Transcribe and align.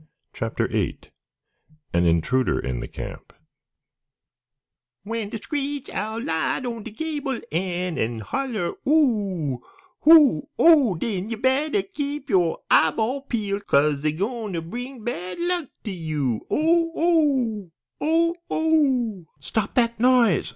CHAPTER 0.33 0.67
VIII 0.67 0.99
AN 1.93 2.07
INTRUDER 2.07 2.59
IN 2.59 2.79
THE 2.79 2.87
CAMP 2.87 3.33
"W'en 5.05 5.29
de 5.29 5.37
screech 5.39 5.91
owl 5.91 6.23
light 6.23 6.65
on 6.65 6.81
de 6.81 6.89
gable 6.89 7.39
en' 7.51 7.99
En 7.99 8.21
holler, 8.21 8.71
Whoo 8.83 9.61
oo! 9.61 9.61
oh 10.07 10.49
oh! 10.57 10.95
Den 10.95 11.29
you 11.29 11.37
bettah 11.37 11.83
keep 11.83 12.31
yo' 12.31 12.63
eyeball 12.71 13.21
peel, 13.29 13.59
Kase 13.59 14.01
dey 14.01 14.13
bring 14.61 15.03
bad 15.03 15.39
luck 15.39 15.67
t' 15.83 15.91
yo', 15.93 16.47
Oh 16.49 16.91
oh! 16.97 17.71
oh 18.01 18.35
oh!" 18.49 19.25
"Stop 19.39 19.75
that 19.75 19.99
noise!" 19.99 20.49